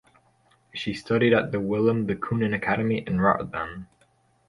She 0.73 0.95
studied 0.95 1.31
at 1.31 1.51
the 1.51 1.59
Willem 1.59 2.07
de 2.07 2.15
Kooning 2.15 2.55
Academy 2.55 3.03
in 3.05 3.21
Rotterdam. 3.21 3.87